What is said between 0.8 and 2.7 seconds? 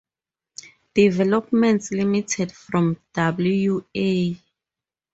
Developments Limited